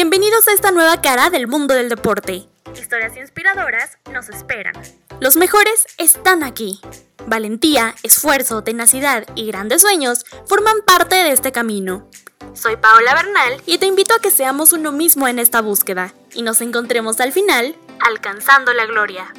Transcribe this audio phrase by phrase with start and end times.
[0.00, 2.46] Bienvenidos a esta nueva cara del mundo del deporte.
[2.72, 4.72] Historias inspiradoras nos esperan.
[5.18, 6.80] Los mejores están aquí.
[7.26, 12.08] Valentía, esfuerzo, tenacidad y grandes sueños forman parte de este camino.
[12.54, 16.42] Soy Paola Bernal y te invito a que seamos uno mismo en esta búsqueda y
[16.42, 19.34] nos encontremos al final alcanzando la gloria.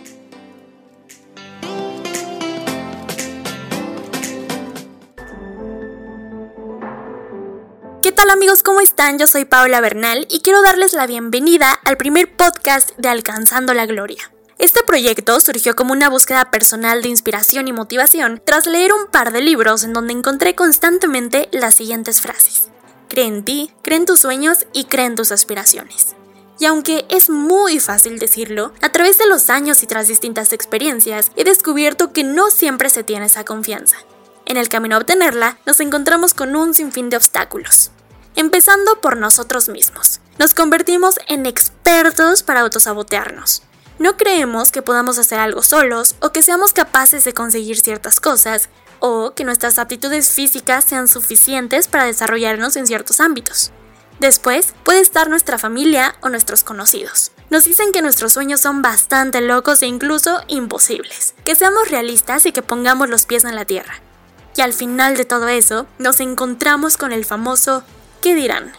[8.20, 8.64] Tal amigos?
[8.64, 9.18] ¿Cómo están?
[9.18, 13.86] Yo soy Paola Bernal y quiero darles la bienvenida al primer podcast de Alcanzando la
[13.86, 14.30] Gloria.
[14.58, 19.32] Este proyecto surgió como una búsqueda personal de inspiración y motivación tras leer un par
[19.32, 22.68] de libros en donde encontré constantemente las siguientes frases.
[23.08, 26.18] Cree en ti, cree en tus sueños y cree en tus aspiraciones.
[26.60, 31.32] Y aunque es muy fácil decirlo, a través de los años y tras distintas experiencias
[31.38, 33.96] he descubierto que no siempre se tiene esa confianza.
[34.46, 37.92] En el camino a obtenerla, nos encontramos con un sinfín de obstáculos
[38.40, 40.22] empezando por nosotros mismos.
[40.38, 43.64] Nos convertimos en expertos para autosabotearnos.
[43.98, 48.70] No creemos que podamos hacer algo solos o que seamos capaces de conseguir ciertas cosas
[49.00, 53.72] o que nuestras aptitudes físicas sean suficientes para desarrollarnos en ciertos ámbitos.
[54.20, 57.32] Después puede estar nuestra familia o nuestros conocidos.
[57.50, 62.52] Nos dicen que nuestros sueños son bastante locos e incluso imposibles, que seamos realistas y
[62.52, 64.02] que pongamos los pies en la tierra.
[64.56, 67.84] Y al final de todo eso, nos encontramos con el famoso
[68.22, 68.74] ¿Qué dirán?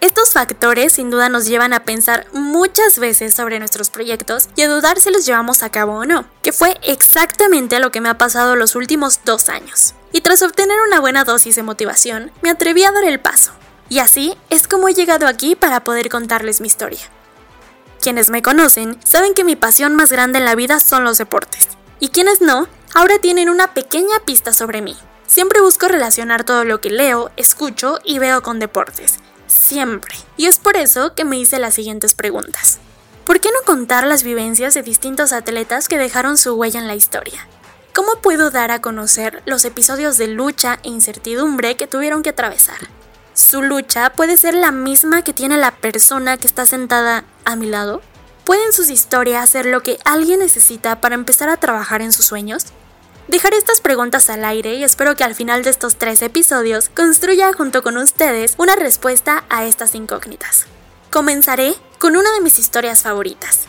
[0.00, 4.68] Estos factores sin duda nos llevan a pensar muchas veces sobre nuestros proyectos y a
[4.68, 8.18] dudar si los llevamos a cabo o no, que fue exactamente lo que me ha
[8.18, 9.94] pasado los últimos dos años.
[10.12, 13.52] Y tras obtener una buena dosis de motivación, me atreví a dar el paso.
[13.88, 17.00] Y así es como he llegado aquí para poder contarles mi historia.
[18.00, 21.68] Quienes me conocen saben que mi pasión más grande en la vida son los deportes.
[22.00, 24.96] Y quienes no, ahora tienen una pequeña pista sobre mí.
[25.30, 29.20] Siempre busco relacionar todo lo que leo, escucho y veo con deportes.
[29.46, 30.16] Siempre.
[30.36, 32.80] Y es por eso que me hice las siguientes preguntas.
[33.24, 36.96] ¿Por qué no contar las vivencias de distintos atletas que dejaron su huella en la
[36.96, 37.46] historia?
[37.94, 42.88] ¿Cómo puedo dar a conocer los episodios de lucha e incertidumbre que tuvieron que atravesar?
[43.32, 47.66] ¿Su lucha puede ser la misma que tiene la persona que está sentada a mi
[47.66, 48.02] lado?
[48.44, 52.66] ¿Pueden sus historias ser lo que alguien necesita para empezar a trabajar en sus sueños?
[53.30, 57.52] Dejaré estas preguntas al aire y espero que al final de estos tres episodios construya
[57.52, 60.66] junto con ustedes una respuesta a estas incógnitas.
[61.12, 63.68] Comenzaré con una de mis historias favoritas.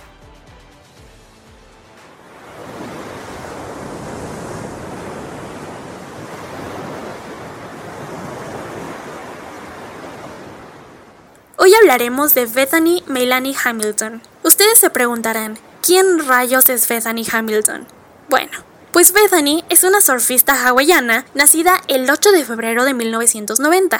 [11.57, 14.23] Hoy hablaremos de Bethany Melanie Hamilton.
[14.41, 17.85] Ustedes se preguntarán, ¿quién rayos es Bethany Hamilton?
[18.27, 18.70] Bueno,
[19.01, 23.99] pues Bethany es una surfista hawaiana nacida el 8 de febrero de 1990.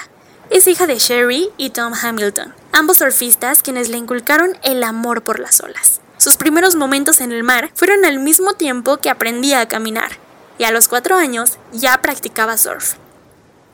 [0.52, 5.40] Es hija de Sherry y Tom Hamilton, ambos surfistas quienes le inculcaron el amor por
[5.40, 6.02] las olas.
[6.20, 10.12] Sus primeros momentos en el mar fueron al mismo tiempo que aprendía a caminar,
[10.60, 12.94] y a los cuatro años ya practicaba surf.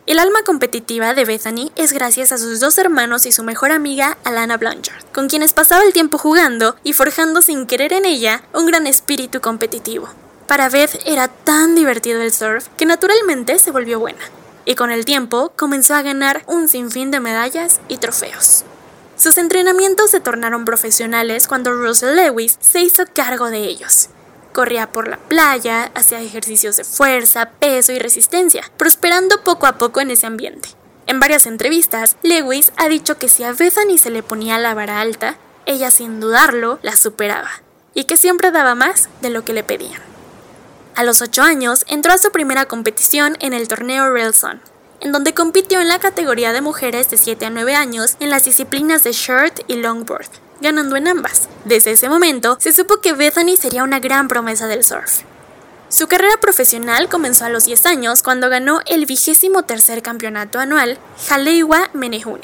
[0.06, 4.18] El alma competitiva de Bethany es gracias a sus dos hermanos y su mejor amiga
[4.24, 8.66] Alana Blanchard, con quienes pasaba el tiempo jugando y forjando sin querer en ella un
[8.66, 10.08] gran espíritu competitivo.
[10.48, 14.22] Para Beth era tan divertido el surf que naturalmente se volvió buena,
[14.64, 18.64] y con el tiempo comenzó a ganar un sinfín de medallas y trofeos.
[19.18, 24.08] Sus entrenamientos se tornaron profesionales cuando Russell Lewis se hizo cargo de ellos.
[24.54, 30.00] Corría por la playa, hacía ejercicios de fuerza, peso y resistencia, prosperando poco a poco
[30.00, 30.70] en ese ambiente.
[31.08, 35.02] En varias entrevistas, Lewis ha dicho que si a Bethany se le ponía la vara
[35.02, 35.36] alta,
[35.66, 37.50] ella sin dudarlo la superaba,
[37.94, 40.07] y que siempre daba más de lo que le pedían.
[40.98, 44.60] A los 8 años entró a su primera competición en el torneo Real Sun,
[45.00, 48.46] en donde compitió en la categoría de mujeres de 7 a 9 años en las
[48.46, 50.26] disciplinas de short y longboard,
[50.60, 51.50] ganando en ambas.
[51.66, 55.22] Desde ese momento se supo que Bethany sería una gran promesa del surf.
[55.90, 60.98] Su carrera profesional comenzó a los 10 años cuando ganó el vigésimo tercer campeonato anual
[61.30, 62.42] Haleiwa Menehune.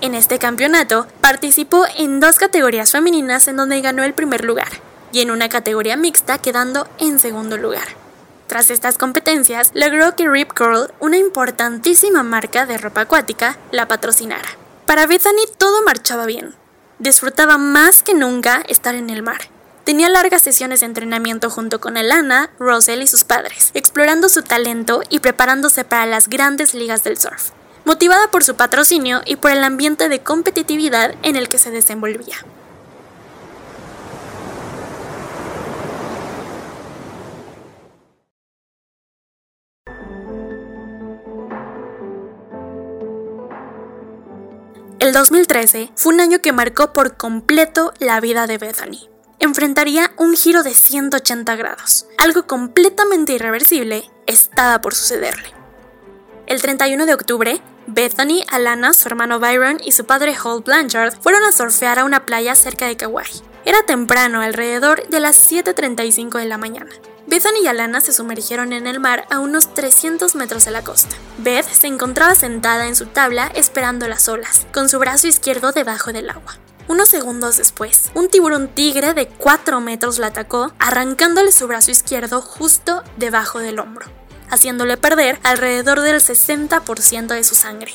[0.00, 5.20] En este campeonato participó en dos categorías femeninas en donde ganó el primer lugar, y
[5.20, 7.88] en una categoría mixta quedando en segundo lugar.
[8.48, 14.48] Tras estas competencias, logró que Rip Curl, una importantísima marca de ropa acuática, la patrocinara.
[14.86, 16.54] Para Bethany todo marchaba bien.
[16.98, 19.50] Disfrutaba más que nunca estar en el mar.
[19.84, 25.02] Tenía largas sesiones de entrenamiento junto con Alana, Russell y sus padres, explorando su talento
[25.08, 27.50] y preparándose para las grandes ligas del surf,
[27.84, 32.36] motivada por su patrocinio y por el ambiente de competitividad en el que se desenvolvía.
[45.08, 49.08] El 2013 fue un año que marcó por completo la vida de Bethany.
[49.38, 52.04] Enfrentaría un giro de 180 grados.
[52.18, 55.54] Algo completamente irreversible estaba por sucederle.
[56.46, 61.42] El 31 de octubre, Bethany, Alana, su hermano Byron y su padre Holt Blanchard fueron
[61.44, 63.30] a surfear a una playa cerca de Kauai.
[63.68, 66.88] Era temprano, alrededor de las 7.35 de la mañana.
[67.26, 71.14] Bethany y Alana se sumergieron en el mar a unos 300 metros de la costa.
[71.36, 76.14] Beth se encontraba sentada en su tabla esperando las olas, con su brazo izquierdo debajo
[76.14, 76.56] del agua.
[76.88, 82.40] Unos segundos después, un tiburón tigre de 4 metros la atacó, arrancándole su brazo izquierdo
[82.40, 84.06] justo debajo del hombro,
[84.48, 87.92] haciéndole perder alrededor del 60% de su sangre.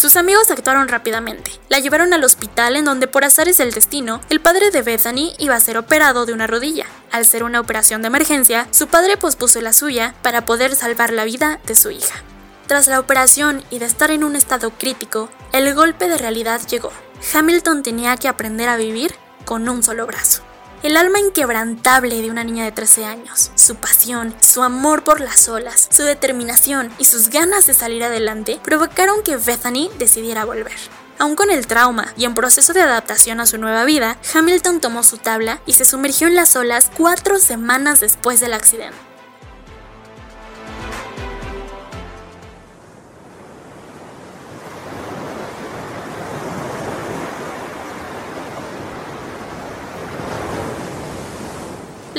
[0.00, 1.50] Sus amigos actuaron rápidamente.
[1.68, 5.54] La llevaron al hospital en donde por azares del destino, el padre de Bethany iba
[5.54, 6.86] a ser operado de una rodilla.
[7.12, 11.24] Al ser una operación de emergencia, su padre pospuso la suya para poder salvar la
[11.24, 12.22] vida de su hija.
[12.66, 16.92] Tras la operación y de estar en un estado crítico, el golpe de realidad llegó.
[17.34, 19.14] Hamilton tenía que aprender a vivir
[19.44, 20.40] con un solo brazo.
[20.82, 25.46] El alma inquebrantable de una niña de 13 años, su pasión, su amor por las
[25.50, 30.78] olas, su determinación y sus ganas de salir adelante provocaron que Bethany decidiera volver.
[31.18, 35.02] Aún con el trauma y en proceso de adaptación a su nueva vida, Hamilton tomó
[35.02, 39.09] su tabla y se sumergió en las olas cuatro semanas después del accidente.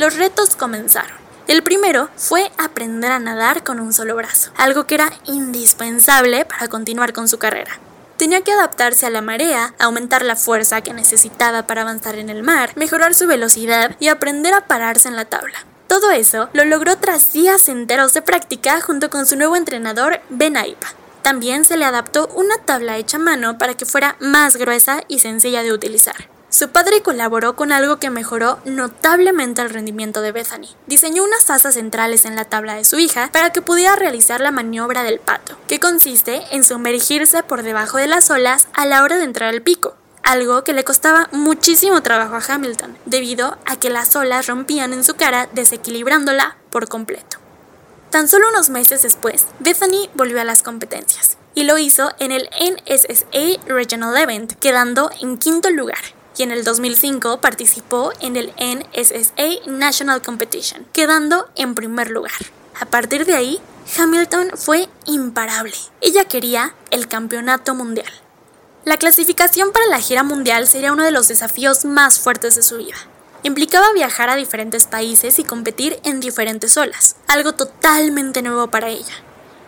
[0.02, 1.16] Los retos comenzaron.
[1.48, 6.70] El primero fue aprender a nadar con un solo brazo, algo que era indispensable para
[6.70, 7.78] continuar con su carrera.
[8.18, 12.42] Tenía que adaptarse a la marea, aumentar la fuerza que necesitaba para avanzar en el
[12.42, 15.68] mar, mejorar su velocidad y aprender a pararse en la tabla.
[15.86, 20.58] Todo eso lo logró tras días enteros de práctica junto con su nuevo entrenador Ben
[20.58, 20.88] Aipa.
[21.22, 25.20] También se le adaptó una tabla hecha a mano para que fuera más gruesa y
[25.20, 26.31] sencilla de utilizar.
[26.52, 30.68] Su padre colaboró con algo que mejoró notablemente el rendimiento de Bethany.
[30.86, 34.52] Diseñó unas asas centrales en la tabla de su hija para que pudiera realizar la
[34.52, 39.18] maniobra del pato, que consiste en sumergirse por debajo de las olas a la hora
[39.18, 43.90] de entrar al pico, algo que le costaba muchísimo trabajo a Hamilton, debido a que
[43.90, 47.38] las olas rompían en su cara desequilibrándola por completo.
[48.10, 52.50] Tan solo unos meses después, Bethany volvió a las competencias, y lo hizo en el
[52.60, 56.04] NSSA Regional Event, quedando en quinto lugar,
[56.44, 62.32] en el 2005 participó en el NSSA National Competition, quedando en primer lugar.
[62.80, 63.60] A partir de ahí,
[63.98, 65.74] Hamilton fue imparable.
[66.00, 68.12] Ella quería el campeonato mundial.
[68.86, 72.78] La clasificación para la gira mundial sería uno de los desafíos más fuertes de su
[72.78, 72.96] vida.
[73.44, 79.14] Implicaba viajar a diferentes países y competir en diferentes olas, algo totalmente nuevo para ella.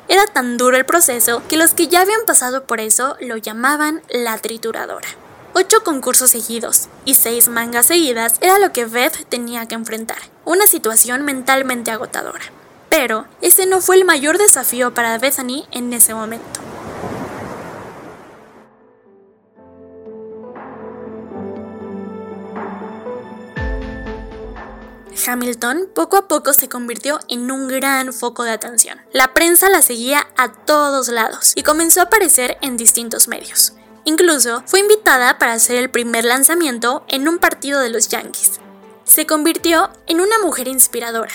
[0.08, 4.02] Era tan duro el proceso que los que ya habían pasado por eso lo llamaban
[4.10, 5.08] la trituradora.
[5.56, 10.66] Ocho concursos seguidos y seis mangas seguidas era lo que Beth tenía que enfrentar, una
[10.66, 12.44] situación mentalmente agotadora.
[12.90, 16.60] Pero ese no fue el mayor desafío para Bethany en ese momento.
[25.26, 29.00] Hamilton poco a poco se convirtió en un gran foco de atención.
[29.12, 33.74] La prensa la seguía a todos lados y comenzó a aparecer en distintos medios.
[34.06, 38.60] Incluso fue invitada para hacer el primer lanzamiento en un partido de los Yankees.
[39.06, 41.34] Se convirtió en una mujer inspiradora.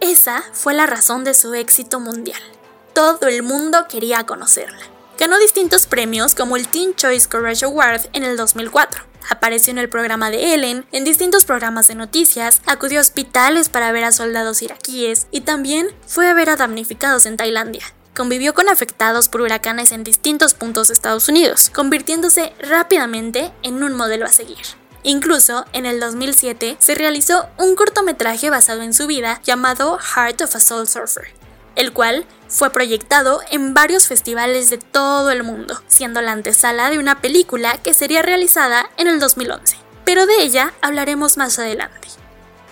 [0.00, 2.40] Esa fue la razón de su éxito mundial.
[2.94, 4.78] Todo el mundo quería conocerla.
[5.18, 9.04] Ganó distintos premios como el Teen Choice Courage Award en el 2004.
[9.30, 13.92] Apareció en el programa de Ellen, en distintos programas de noticias, acudió a hospitales para
[13.92, 17.84] ver a soldados iraquíes y también fue a ver a damnificados en Tailandia
[18.18, 23.92] convivió con afectados por huracanes en distintos puntos de Estados Unidos, convirtiéndose rápidamente en un
[23.92, 24.58] modelo a seguir.
[25.04, 30.56] Incluso en el 2007 se realizó un cortometraje basado en su vida llamado Heart of
[30.56, 31.28] a Soul Surfer,
[31.76, 36.98] el cual fue proyectado en varios festivales de todo el mundo, siendo la antesala de
[36.98, 39.76] una película que sería realizada en el 2011.
[40.04, 42.08] Pero de ella hablaremos más adelante.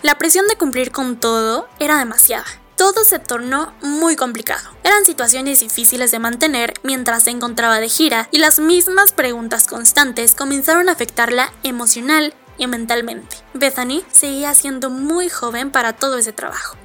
[0.03, 4.71] La presión de cumplir con todo era demasiada, todo se tornó muy complicado.
[4.85, 10.35] Eran situaciones difíciles de mantener mientras se encontraba de gira y las mismas preguntas constantes
[10.35, 13.37] comenzaron a afectarla emocional y mentalmente.
[13.54, 16.76] Bethany seguía siendo muy joven para todo ese trabajo.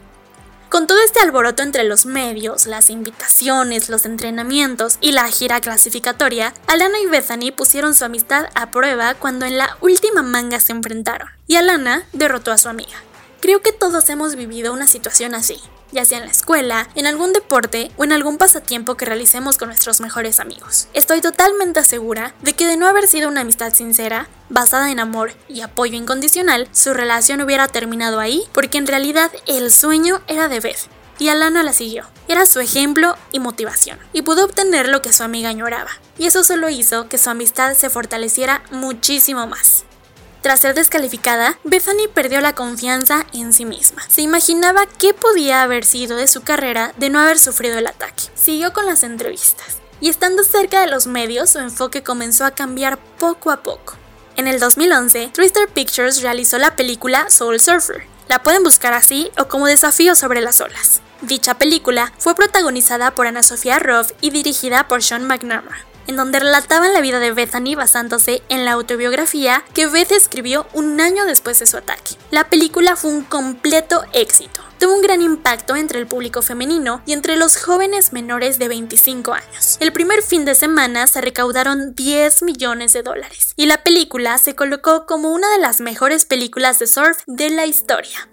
[0.70, 6.54] Con todo este alboroto entre los medios, las invitaciones, los entrenamientos y la gira clasificatoria,
[6.66, 11.28] Alana y Bethany pusieron su amistad a prueba cuando en la última manga se enfrentaron,
[11.46, 13.04] y Alana derrotó a su amiga.
[13.42, 15.60] Creo que todos hemos vivido una situación así,
[15.92, 19.70] ya sea en la escuela, en algún deporte o en algún pasatiempo que realicemos con
[19.70, 20.88] nuestros mejores amigos.
[20.94, 25.34] Estoy totalmente segura de que de no haber sido una amistad sincera, basada en amor
[25.48, 30.60] y apoyo incondicional, su relación hubiera terminado ahí porque en realidad el sueño era de
[30.60, 30.90] Beth
[31.22, 32.06] y Alana la siguió.
[32.28, 35.92] Era su ejemplo y motivación, y pudo obtener lo que su amiga añoraba.
[36.18, 39.86] Y eso solo hizo que su amistad se fortaleciera muchísimo más.
[40.42, 44.02] Tras ser descalificada, Bethany perdió la confianza en sí misma.
[44.10, 48.24] Se imaginaba qué podía haber sido de su carrera de no haber sufrido el ataque.
[48.34, 49.78] Siguió con las entrevistas.
[50.00, 53.94] Y estando cerca de los medios, su enfoque comenzó a cambiar poco a poco.
[54.36, 58.08] En el 2011, Twister Pictures realizó la película Soul Surfer.
[58.28, 61.02] La pueden buscar así o como Desafío sobre las olas.
[61.22, 66.40] Dicha película fue protagonizada por Ana Sofía Roth y dirigida por Sean McNamara en donde
[66.40, 71.60] relataban la vida de Bethany basándose en la autobiografía que Beth escribió un año después
[71.60, 72.16] de su ataque.
[72.32, 74.62] La película fue un completo éxito.
[74.80, 79.34] Tuvo un gran impacto entre el público femenino y entre los jóvenes menores de 25
[79.34, 79.78] años.
[79.80, 84.56] El primer fin de semana se recaudaron 10 millones de dólares y la película se
[84.56, 88.31] colocó como una de las mejores películas de surf de la historia.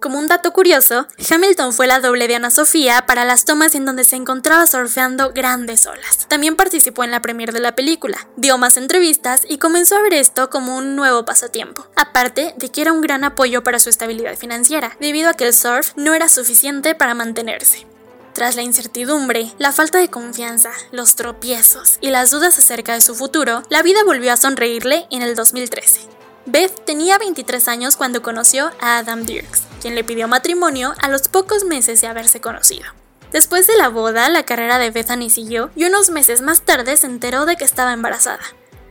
[0.00, 3.84] Como un dato curioso, Hamilton fue la doble de Ana Sofía para las tomas en
[3.84, 6.26] donde se encontraba surfeando grandes olas.
[6.26, 10.14] También participó en la premier de la película, dio más entrevistas y comenzó a ver
[10.14, 14.38] esto como un nuevo pasatiempo, aparte de que era un gran apoyo para su estabilidad
[14.38, 17.86] financiera, debido a que el surf no era suficiente para mantenerse.
[18.32, 23.14] Tras la incertidumbre, la falta de confianza, los tropiezos y las dudas acerca de su
[23.14, 26.19] futuro, la vida volvió a sonreírle en el 2013.
[26.52, 31.28] Beth tenía 23 años cuando conoció a Adam Dirks, quien le pidió matrimonio a los
[31.28, 32.86] pocos meses de haberse conocido.
[33.30, 37.06] Después de la boda, la carrera de Bethany siguió y unos meses más tarde se
[37.06, 38.42] enteró de que estaba embarazada.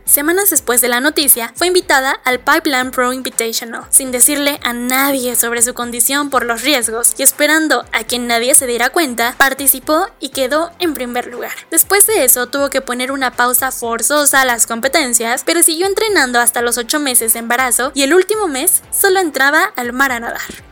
[0.09, 5.35] Semanas después de la noticia, fue invitada al Pipeline Pro Invitational, sin decirle a nadie
[5.35, 10.07] sobre su condición por los riesgos, y esperando a que nadie se diera cuenta, participó
[10.19, 11.51] y quedó en primer lugar.
[11.69, 16.39] Después de eso, tuvo que poner una pausa forzosa a las competencias, pero siguió entrenando
[16.39, 20.19] hasta los 8 meses de embarazo y el último mes solo entraba al mar a
[20.19, 20.68] nadar.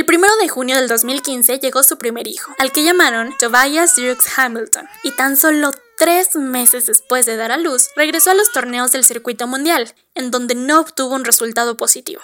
[0.00, 4.38] El 1 de junio del 2015 llegó su primer hijo, al que llamaron Tobias Dirks
[4.38, 8.92] Hamilton, y tan solo tres meses después de dar a luz, regresó a los torneos
[8.92, 12.22] del circuito mundial, en donde no obtuvo un resultado positivo.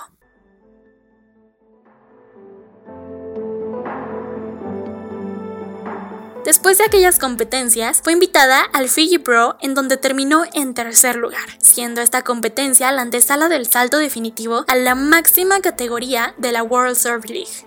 [6.47, 11.59] Después de aquellas competencias, fue invitada al Fiji Pro en donde terminó en tercer lugar,
[11.61, 16.97] siendo esta competencia la antesala del salto definitivo a la máxima categoría de la World
[16.97, 17.66] Surf League.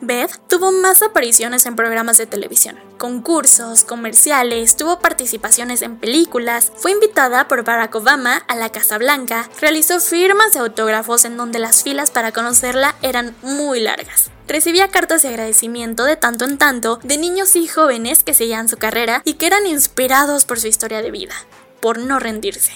[0.00, 6.92] Beth tuvo más apariciones en programas de televisión, concursos, comerciales, tuvo participaciones en películas, fue
[6.92, 11.82] invitada por Barack Obama a la Casa Blanca, realizó firmas de autógrafos en donde las
[11.82, 17.18] filas para conocerla eran muy largas recibía cartas de agradecimiento de tanto en tanto de
[17.18, 21.10] niños y jóvenes que seguían su carrera y que eran inspirados por su historia de
[21.10, 21.34] vida,
[21.80, 22.72] por no rendirse.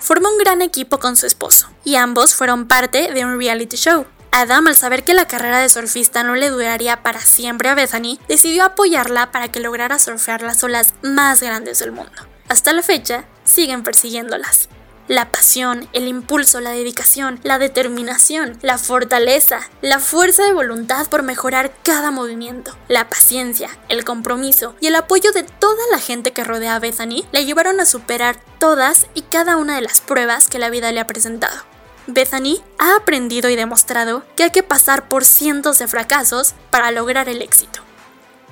[0.00, 4.06] Formó un gran equipo con su esposo, y ambos fueron parte de un reality show.
[4.32, 8.18] Adam, al saber que la carrera de surfista no le duraría para siempre a Bethany,
[8.28, 12.12] decidió apoyarla para que lograra surfear las olas más grandes del mundo.
[12.48, 14.68] Hasta la fecha, siguen persiguiéndolas
[15.10, 21.24] la pasión, el impulso, la dedicación, la determinación, la fortaleza, la fuerza de voluntad por
[21.24, 26.44] mejorar cada movimiento, la paciencia, el compromiso y el apoyo de toda la gente que
[26.44, 30.60] rodea a Bethany le llevaron a superar todas y cada una de las pruebas que
[30.60, 31.69] la vida le ha presentado.
[32.14, 37.28] Bethany ha aprendido y demostrado que hay que pasar por cientos de fracasos para lograr
[37.28, 37.80] el éxito.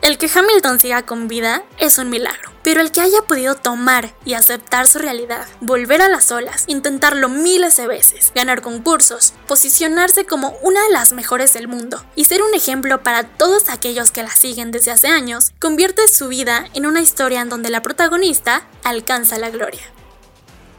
[0.01, 4.15] El que Hamilton siga con vida es un milagro, pero el que haya podido tomar
[4.25, 10.25] y aceptar su realidad, volver a las olas, intentarlo miles de veces, ganar concursos, posicionarse
[10.25, 14.23] como una de las mejores del mundo y ser un ejemplo para todos aquellos que
[14.23, 18.69] la siguen desde hace años, convierte su vida en una historia en donde la protagonista
[18.85, 19.83] alcanza la gloria.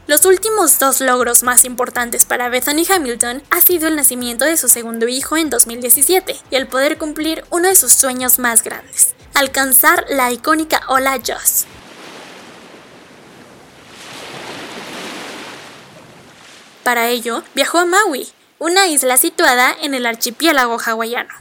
[0.09, 4.67] Los últimos dos logros más importantes para Bethany Hamilton ha sido el nacimiento de su
[4.67, 10.05] segundo hijo en 2017 y el poder cumplir uno de sus sueños más grandes, alcanzar
[10.09, 11.67] la icónica ola Joss.
[16.83, 21.35] Para ello, viajó a Maui, una isla situada en el archipiélago hawaiano.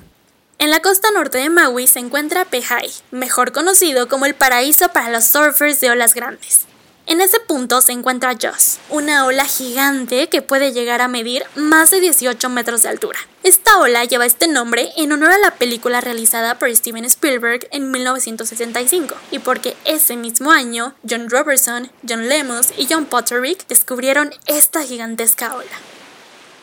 [0.58, 5.08] En la costa norte de Maui se encuentra Pehai, mejor conocido como el paraíso para
[5.08, 6.66] los surfers de olas grandes.
[7.08, 11.90] En ese punto se encuentra Joss, una ola gigante que puede llegar a medir más
[11.90, 13.18] de 18 metros de altura.
[13.42, 17.90] Esta ola lleva este nombre en honor a la película realizada por Steven Spielberg en
[17.90, 24.82] 1965 y porque ese mismo año John Robertson, John Lemus y John Potterick descubrieron esta
[24.82, 25.80] gigantesca ola.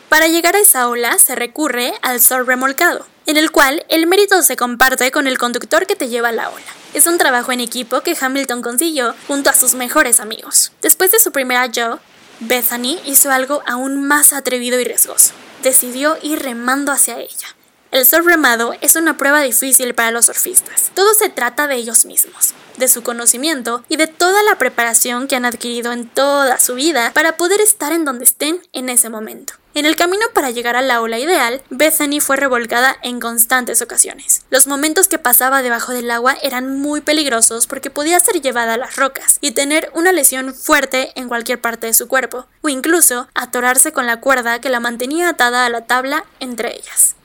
[0.09, 4.41] Para llegar a esa ola se recurre al sol remolcado, en el cual el mérito
[4.41, 6.65] se comparte con el conductor que te lleva a la ola.
[6.93, 10.71] Es un trabajo en equipo que Hamilton consiguió junto a sus mejores amigos.
[10.81, 11.97] Después de su primera Joe,
[12.39, 15.33] Bethany hizo algo aún más atrevido y riesgoso.
[15.63, 17.47] Decidió ir remando hacia ella.
[17.91, 20.91] El surf remado es una prueba difícil para los surfistas.
[20.93, 25.37] Todo se trata de ellos mismos, de su conocimiento y de toda la preparación que
[25.37, 29.53] han adquirido en toda su vida para poder estar en donde estén en ese momento.
[29.75, 34.43] En el camino para llegar a la ola ideal, Bethany fue revolcada en constantes ocasiones.
[34.49, 38.77] Los momentos que pasaba debajo del agua eran muy peligrosos porque podía ser llevada a
[38.77, 43.27] las rocas y tener una lesión fuerte en cualquier parte de su cuerpo, o incluso
[43.33, 47.15] atorarse con la cuerda que la mantenía atada a la tabla entre ellas.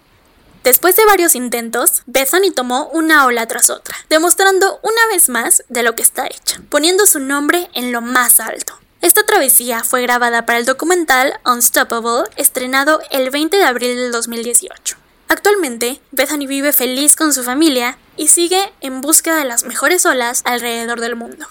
[0.64, 5.84] Después de varios intentos, Bethany tomó una ola tras otra, demostrando una vez más de
[5.84, 8.76] lo que está hecha, poniendo su nombre en lo más alto.
[9.02, 14.98] Esta travesía fue grabada para el documental Unstoppable, estrenado el 20 de abril del 2018.
[15.26, 20.42] Actualmente, Bethany vive feliz con su familia y sigue en busca de las mejores olas
[20.44, 21.46] alrededor del mundo.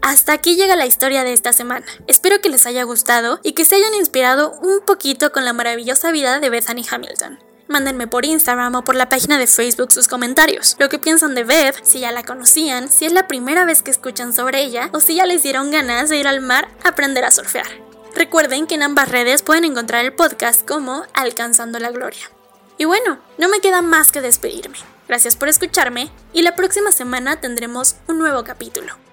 [0.00, 1.84] Hasta aquí llega la historia de esta semana.
[2.06, 6.10] Espero que les haya gustado y que se hayan inspirado un poquito con la maravillosa
[6.10, 7.38] vida de Bethany Hamilton.
[7.74, 11.42] Mándenme por Instagram o por la página de Facebook sus comentarios, lo que piensan de
[11.42, 15.00] Beth, si ya la conocían, si es la primera vez que escuchan sobre ella o
[15.00, 17.66] si ya les dieron ganas de ir al mar a aprender a surfear.
[18.14, 22.30] Recuerden que en ambas redes pueden encontrar el podcast como Alcanzando la Gloria.
[22.78, 24.78] Y bueno, no me queda más que despedirme.
[25.08, 29.03] Gracias por escucharme y la próxima semana tendremos un nuevo capítulo.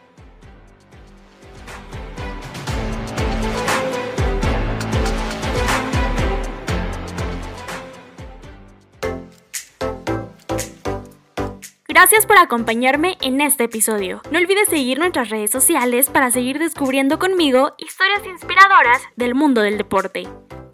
[11.93, 14.21] Gracias por acompañarme en este episodio.
[14.31, 19.77] No olvides seguir nuestras redes sociales para seguir descubriendo conmigo historias inspiradoras del mundo del
[19.77, 20.25] deporte.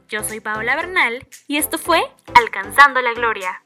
[0.10, 2.04] Yo soy Paola Bernal y esto fue
[2.36, 3.64] Alcanzando la Gloria.